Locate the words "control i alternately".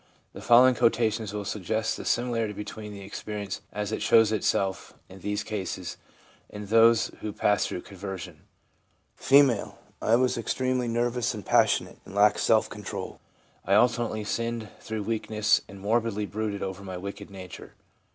12.67-14.23